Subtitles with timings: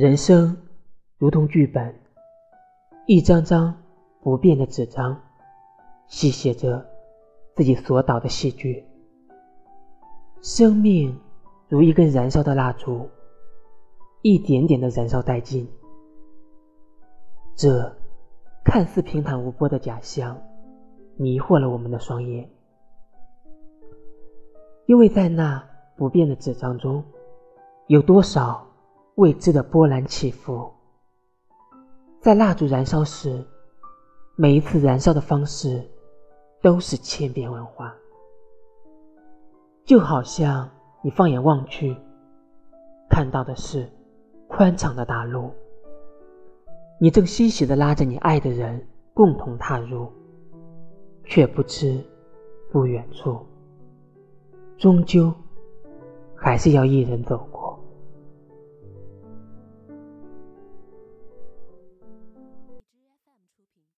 [0.00, 0.56] 人生
[1.16, 1.92] 如同剧本，
[3.08, 3.82] 一张张
[4.22, 5.20] 不变的纸张，
[6.06, 6.86] 细写着
[7.56, 8.86] 自己所导的戏剧。
[10.40, 11.18] 生命
[11.66, 13.10] 如一根燃烧的蜡烛，
[14.22, 15.68] 一点点的燃烧殆尽。
[17.56, 17.92] 这
[18.64, 20.40] 看似平坦无波的假象，
[21.16, 22.48] 迷惑了我们的双眼，
[24.86, 27.02] 因为在那不变的纸张中，
[27.88, 28.67] 有多少？
[29.18, 30.70] 未知的波澜起伏，
[32.20, 33.44] 在蜡烛燃烧时，
[34.36, 35.84] 每一次燃烧的方式
[36.62, 37.92] 都是千变万化。
[39.84, 40.70] 就好像
[41.02, 41.96] 你放眼望去，
[43.10, 43.90] 看到的是
[44.46, 45.50] 宽敞的大路，
[47.00, 50.12] 你正欣喜地拉着你爱的人共同踏入，
[51.24, 52.00] 却不知
[52.70, 53.44] 不远处，
[54.76, 55.34] 终究
[56.36, 57.57] 还是要一人走过。